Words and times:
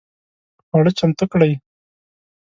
خواړه 0.67 0.91
چمتو 0.97 1.25
کړئ 1.31 1.53